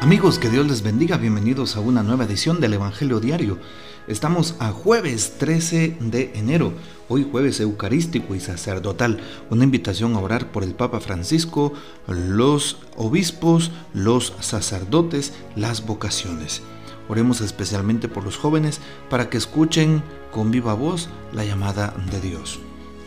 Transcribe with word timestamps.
Amigos, 0.00 0.38
que 0.38 0.48
Dios 0.48 0.64
les 0.68 0.82
bendiga, 0.82 1.16
bienvenidos 1.16 1.74
a 1.74 1.80
una 1.80 2.04
nueva 2.04 2.22
edición 2.22 2.60
del 2.60 2.74
Evangelio 2.74 3.18
Diario. 3.18 3.58
Estamos 4.06 4.54
a 4.60 4.70
jueves 4.70 5.34
13 5.38 5.96
de 5.98 6.30
enero, 6.36 6.72
hoy 7.08 7.26
jueves 7.28 7.58
eucarístico 7.58 8.36
y 8.36 8.40
sacerdotal, 8.40 9.18
una 9.50 9.64
invitación 9.64 10.14
a 10.14 10.20
orar 10.20 10.52
por 10.52 10.62
el 10.62 10.76
Papa 10.76 11.00
Francisco, 11.00 11.72
los 12.06 12.78
obispos, 12.96 13.72
los 13.92 14.34
sacerdotes, 14.38 15.32
las 15.56 15.84
vocaciones. 15.84 16.62
Oremos 17.08 17.40
especialmente 17.40 18.08
por 18.08 18.22
los 18.22 18.36
jóvenes 18.36 18.80
para 19.10 19.28
que 19.28 19.36
escuchen 19.36 20.04
con 20.30 20.52
viva 20.52 20.74
voz 20.74 21.08
la 21.32 21.44
llamada 21.44 21.92
de 22.08 22.20
Dios. 22.20 22.60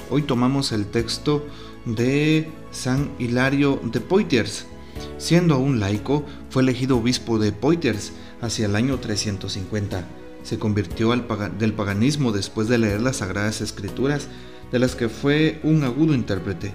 Hoy 0.10 0.24
tomamos 0.24 0.74
el 0.74 0.88
texto 0.88 1.46
de 1.86 2.52
San 2.72 3.12
Hilario 3.18 3.80
de 3.82 4.02
Poitiers, 4.02 4.66
Siendo 5.18 5.56
aún 5.56 5.80
laico, 5.80 6.26
fue 6.50 6.64
elegido 6.64 6.98
obispo 6.98 7.40
de 7.40 7.52
Poitiers 7.52 8.12
hacia 8.42 8.66
el 8.66 8.76
año 8.76 9.00
350. 9.00 10.04
Se 10.44 10.58
convirtió 10.58 11.12
del 11.12 11.74
paganismo 11.74 12.32
después 12.32 12.68
de 12.68 12.78
leer 12.78 13.02
las 13.02 13.18
Sagradas 13.18 13.62
Escrituras, 13.62 14.28
de 14.72 14.80
las 14.80 14.96
que 14.96 15.10
fue 15.10 15.60
un 15.64 15.84
agudo 15.84 16.14
intérprete, 16.14 16.74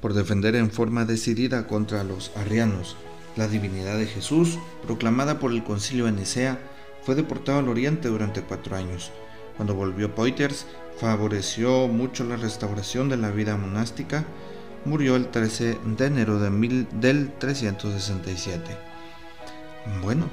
por 0.00 0.12
defender 0.12 0.54
en 0.56 0.70
forma 0.70 1.04
decidida 1.04 1.66
contra 1.66 2.04
los 2.04 2.30
arrianos. 2.36 2.96
La 3.36 3.48
divinidad 3.48 3.98
de 3.98 4.06
Jesús, 4.06 4.58
proclamada 4.84 5.38
por 5.38 5.52
el 5.52 5.64
concilio 5.64 6.06
de 6.06 6.12
Nicea, 6.12 6.58
fue 7.02 7.14
deportado 7.14 7.58
al 7.58 7.68
oriente 7.68 8.08
durante 8.08 8.42
cuatro 8.42 8.76
años. 8.76 9.10
Cuando 9.56 9.74
volvió 9.74 10.14
Poitiers, 10.14 10.66
favoreció 10.98 11.88
mucho 11.88 12.24
la 12.24 12.36
restauración 12.36 13.08
de 13.08 13.16
la 13.16 13.30
vida 13.30 13.56
monástica, 13.56 14.24
murió 14.86 15.16
el 15.16 15.28
13 15.28 15.78
de 15.84 16.06
enero 16.06 16.38
de 16.38 16.50
mil, 16.50 16.86
del 17.00 17.32
367. 17.38 18.76
Bueno, 20.02 20.26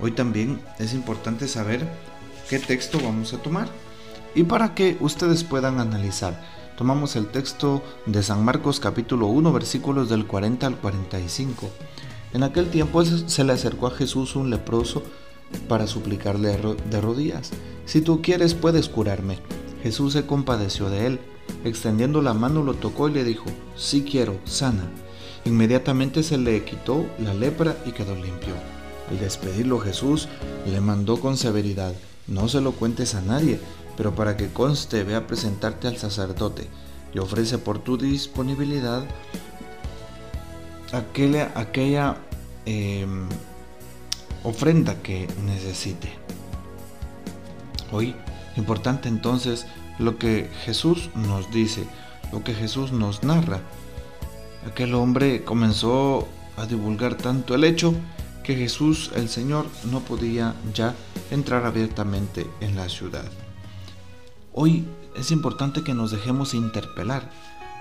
hoy 0.00 0.12
también 0.12 0.60
es 0.78 0.92
importante 0.92 1.48
saber 1.48 1.88
qué 2.48 2.58
texto 2.58 2.98
vamos 3.02 3.32
a 3.32 3.38
tomar 3.38 3.68
y 4.34 4.42
para 4.42 4.74
que 4.74 4.96
ustedes 5.00 5.44
puedan 5.44 5.78
analizar. 5.78 6.40
Tomamos 6.76 7.14
el 7.16 7.28
texto 7.28 7.82
de 8.06 8.22
San 8.22 8.44
Marcos 8.44 8.80
capítulo 8.80 9.26
1 9.26 9.52
versículos 9.52 10.08
del 10.08 10.26
40 10.26 10.66
al 10.66 10.76
45. 10.76 11.68
En 12.32 12.42
aquel 12.42 12.70
tiempo 12.70 13.04
se 13.04 13.44
le 13.44 13.52
acercó 13.52 13.86
a 13.86 13.92
Jesús 13.92 14.36
un 14.36 14.50
leproso 14.50 15.02
para 15.68 15.86
suplicarle 15.86 16.56
de 16.90 17.00
rodillas, 17.00 17.50
si 17.86 18.00
tú 18.00 18.22
quieres 18.22 18.54
puedes 18.54 18.88
curarme. 18.88 19.38
Jesús 19.82 20.12
se 20.12 20.26
compadeció 20.26 20.90
de 20.90 21.06
él 21.06 21.20
Extendiendo 21.64 22.22
la 22.22 22.34
mano 22.34 22.62
lo 22.62 22.74
tocó 22.74 23.08
y 23.08 23.12
le 23.12 23.24
dijo, 23.24 23.46
sí 23.76 24.02
quiero, 24.02 24.38
sana. 24.44 24.84
Inmediatamente 25.44 26.22
se 26.22 26.38
le 26.38 26.64
quitó 26.64 27.06
la 27.18 27.34
lepra 27.34 27.76
y 27.86 27.92
quedó 27.92 28.14
limpio. 28.14 28.54
Al 29.10 29.18
despedirlo 29.18 29.80
Jesús 29.80 30.28
le 30.66 30.80
mandó 30.80 31.18
con 31.18 31.36
severidad, 31.36 31.94
no 32.26 32.48
se 32.48 32.60
lo 32.60 32.72
cuentes 32.72 33.14
a 33.14 33.22
nadie, 33.22 33.58
pero 33.96 34.14
para 34.14 34.36
que 34.36 34.48
conste 34.48 35.02
ve 35.02 35.14
a 35.14 35.26
presentarte 35.26 35.88
al 35.88 35.96
sacerdote 35.96 36.68
y 37.12 37.18
ofrece 37.18 37.58
por 37.58 37.80
tu 37.80 37.96
disponibilidad 37.96 39.04
aquella, 40.92 41.52
aquella 41.54 42.16
em, 42.66 43.28
ofrenda 44.44 45.02
que 45.02 45.26
necesite. 45.44 46.08
Hoy, 47.92 48.14
importante 48.56 49.08
entonces 49.08 49.66
lo 50.00 50.16
que 50.16 50.50
Jesús 50.64 51.10
nos 51.14 51.50
dice, 51.50 51.86
lo 52.32 52.42
que 52.42 52.54
Jesús 52.54 52.90
nos 52.90 53.22
narra. 53.22 53.60
Aquel 54.66 54.94
hombre 54.94 55.44
comenzó 55.44 56.26
a 56.56 56.66
divulgar 56.66 57.16
tanto 57.16 57.54
el 57.54 57.64
hecho 57.64 57.94
que 58.42 58.56
Jesús 58.56 59.10
el 59.14 59.28
Señor 59.28 59.66
no 59.92 60.00
podía 60.00 60.54
ya 60.74 60.94
entrar 61.30 61.66
abiertamente 61.66 62.46
en 62.60 62.76
la 62.76 62.88
ciudad. 62.88 63.30
Hoy 64.54 64.86
es 65.16 65.30
importante 65.30 65.84
que 65.84 65.94
nos 65.94 66.10
dejemos 66.10 66.54
interpelar, 66.54 67.30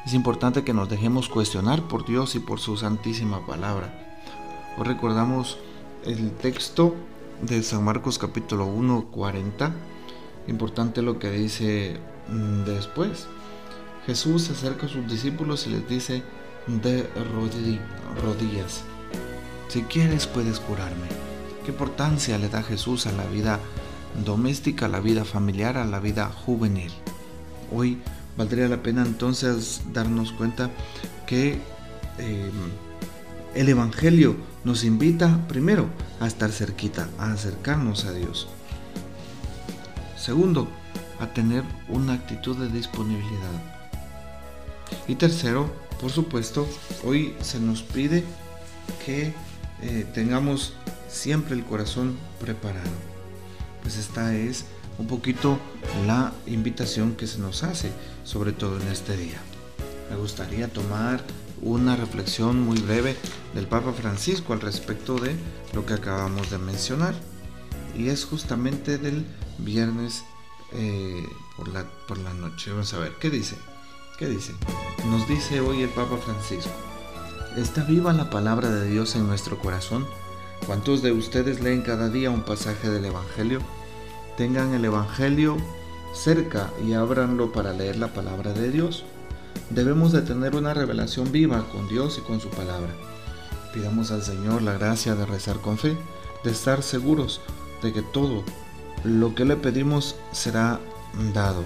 es 0.06 0.13
importante 0.13 0.63
que 0.63 0.74
nos 0.74 0.90
dejemos 0.90 1.29
cuestionar 1.29 1.88
por 1.88 2.06
Dios 2.06 2.35
y 2.35 2.40
por 2.40 2.59
su 2.59 2.75
santísima 2.75 3.46
palabra. 3.46 4.18
Hoy 4.78 4.84
recordamos 4.84 5.58
el 6.06 6.31
texto 6.31 6.96
de 7.41 7.63
San 7.63 7.84
Marcos 7.85 8.19
capítulo 8.19 8.66
1, 8.66 9.06
40 9.09 9.74
Importante 10.49 11.03
lo 11.03 11.19
que 11.19 11.29
dice 11.29 11.97
mm, 12.27 12.63
después. 12.63 13.27
Jesús 14.07 14.43
se 14.43 14.53
acerca 14.53 14.87
a 14.87 14.89
sus 14.89 15.07
discípulos 15.07 15.67
y 15.67 15.69
les 15.69 15.87
dice 15.87 16.23
de 16.67 17.07
rodillas, 18.23 18.81
si 19.67 19.83
quieres 19.83 20.25
puedes 20.25 20.59
curarme. 20.59 21.07
¿Qué 21.63 21.71
importancia 21.71 22.37
le 22.39 22.49
da 22.49 22.63
Jesús 22.63 23.05
a 23.05 23.11
la 23.11 23.25
vida 23.25 23.59
doméstica, 24.25 24.87
a 24.87 24.89
la 24.89 24.99
vida 24.99 25.23
familiar, 25.23 25.77
a 25.77 25.85
la 25.85 25.99
vida 25.99 26.31
juvenil? 26.45 26.91
Hoy 27.71 27.99
valdría 28.35 28.67
la 28.67 28.81
pena 28.81 29.03
entonces 29.05 29.81
darnos 29.93 30.31
cuenta 30.31 30.71
que 31.27 31.59
em, 32.17 32.51
el 33.53 33.69
Evangelio 33.69 34.35
nos 34.63 34.83
invita 34.83 35.45
primero 35.47 35.87
a 36.19 36.25
estar 36.25 36.51
cerquita, 36.51 37.07
a 37.19 37.31
acercarnos 37.31 38.05
a 38.05 38.13
Dios. 38.13 38.47
Segundo, 40.19 40.68
a 41.19 41.28
tener 41.28 41.63
una 41.88 42.13
actitud 42.13 42.57
de 42.57 42.68
disponibilidad. 42.68 43.80
Y 45.07 45.16
tercero, 45.16 45.72
por 46.02 46.12
supuesto, 46.12 46.68
hoy 47.06 47.35
se 47.41 47.59
nos 47.59 47.84
pide 47.84 48.24
que 49.06 49.34
eh, 49.81 50.06
tengamos 50.13 50.74
siempre 51.08 51.56
el 51.56 51.63
corazón 51.63 52.18
preparado. 52.40 52.90
Pues 53.81 53.97
esta 53.97 54.35
es 54.35 54.66
un 54.97 55.08
poquito 55.08 55.58
la 56.06 56.34
invitación 56.46 57.16
que 57.16 57.25
se 57.25 57.40
nos 57.40 57.63
hace, 57.63 57.91
sobre 58.25 58.52
todo 58.52 58.79
en 58.81 58.88
este 58.90 59.16
día. 59.16 59.40
Me 60.09 60.18
gustaría 60.18 60.68
tomar 60.68 61.24
una 61.62 61.96
reflexión 61.96 62.62
muy 62.62 62.79
breve 62.79 63.16
del 63.53 63.68
Papa 63.68 63.94
Francisco 63.94 64.52
al 64.52 64.62
respecto 64.62 65.16
de 65.18 65.35
lo 65.74 65.85
que 65.85 65.94
acabamos 65.94 66.50
de 66.50 66.58
mencionar. 66.58 67.13
Y 67.97 68.09
es 68.09 68.25
justamente 68.25 68.97
del 68.97 69.25
viernes 69.64 70.24
eh, 70.74 71.28
por, 71.56 71.68
la, 71.68 71.86
por 72.08 72.18
la 72.18 72.34
noche. 72.34 72.72
Vamos 72.72 72.94
a 72.94 73.00
ver, 73.00 73.14
¿qué 73.20 73.30
dice? 73.30 73.58
¿Qué 74.18 74.28
dice? 74.28 74.53
Nos 75.08 75.28
dice 75.28 75.62
hoy 75.62 75.81
el 75.81 75.90
Papa 75.90 76.18
Francisco. 76.18 76.72
¿Está 77.56 77.84
viva 77.84 78.14
la 78.14 78.30
palabra 78.30 78.70
de 78.70 78.90
Dios 78.90 79.16
en 79.16 79.28
nuestro 79.28 79.58
corazón? 79.58 80.06
¿Cuántos 80.66 81.02
de 81.02 81.12
ustedes 81.12 81.62
leen 81.62 81.81
cada 81.81 82.09
día 82.09 82.30
un 82.30 82.44
pasaje 82.44 82.90
del 82.90 83.06
Evangelio? 83.06 83.59
Tengan 84.38 84.74
el 84.74 84.86
Evangelio 84.86 85.58
cerca 86.14 86.72
y 86.86 86.94
ábranlo 86.94 87.52
para 87.52 87.74
leer 87.74 87.97
la 87.97 88.14
palabra 88.14 88.53
de 88.53 88.72
Dios. 88.72 89.06
Debemos 89.70 90.12
de 90.12 90.22
tener 90.22 90.56
una 90.56 90.74
revelación 90.74 91.31
viva 91.31 91.66
con 91.72 91.88
Dios 91.88 92.18
y 92.18 92.22
con 92.22 92.40
su 92.40 92.50
palabra. 92.50 92.94
Pidamos 93.74 94.12
al 94.12 94.24
Señor 94.24 94.62
la 94.62 94.74
gracia 94.74 95.16
de 95.16 95.26
rezar 95.26 95.59
con 95.59 95.78
fe, 95.78 95.97
de 96.44 96.52
estar 96.52 96.84
seguros 96.84 97.41
de 97.81 97.94
que 97.94 98.02
todo 98.02 98.44
lo 99.03 99.35
que 99.35 99.45
le 99.45 99.55
pedimos 99.55 100.15
será 100.31 100.79
dado. 101.33 101.63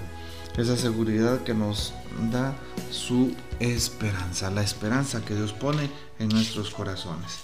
Esa 0.56 0.76
seguridad 0.76 1.42
que 1.42 1.54
nos 1.54 1.92
da 2.30 2.54
su 2.90 3.34
esperanza, 3.58 4.50
la 4.50 4.62
esperanza 4.62 5.24
que 5.24 5.34
Dios 5.34 5.52
pone 5.52 5.90
en 6.18 6.28
nuestros 6.28 6.70
corazones. 6.70 7.40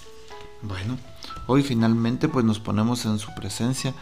Bueno, 0.61 0.97
hoy 1.47 1.63
finalmente 1.63 2.29
pues 2.29 2.45
nos 2.45 2.59
ponemos 2.59 3.05
en 3.05 3.19
su 3.19 3.33
presencia 3.35 3.93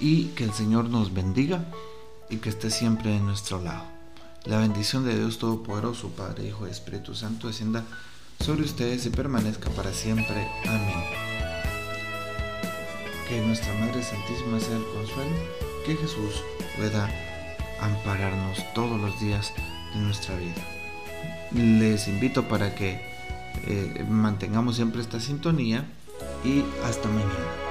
y 0.00 0.26
que 0.28 0.44
el 0.44 0.52
Señor 0.52 0.88
nos 0.88 1.12
bendiga 1.12 1.64
y 2.30 2.38
que 2.38 2.48
esté 2.48 2.70
siempre 2.70 3.16
en 3.16 3.26
nuestro 3.26 3.62
lado. 3.62 3.84
La 4.44 4.58
bendición 4.58 5.04
de 5.04 5.16
Dios 5.16 5.38
Todopoderoso, 5.38 6.08
Padre, 6.10 6.48
Hijo 6.48 6.66
y 6.66 6.70
Espíritu 6.70 7.14
Santo 7.14 7.48
descienda 7.48 7.84
sobre 8.40 8.62
ustedes 8.62 9.04
y 9.06 9.10
permanezca 9.10 9.70
para 9.70 9.92
siempre. 9.92 10.48
Amén 10.66 11.27
que 13.28 13.40
nuestra 13.42 13.72
Madre 13.74 14.02
Santísima 14.02 14.58
sea 14.58 14.76
el 14.76 14.84
consuelo, 14.84 15.36
que 15.84 15.96
Jesús 15.96 16.42
pueda 16.76 17.10
ampararnos 17.80 18.64
todos 18.74 18.98
los 18.98 19.20
días 19.20 19.52
de 19.94 20.00
nuestra 20.00 20.34
vida. 20.36 20.62
Les 21.52 22.08
invito 22.08 22.48
para 22.48 22.74
que 22.74 23.00
eh, 23.66 24.04
mantengamos 24.08 24.76
siempre 24.76 25.02
esta 25.02 25.20
sintonía 25.20 25.84
y 26.44 26.64
hasta 26.84 27.08
mañana. 27.08 27.67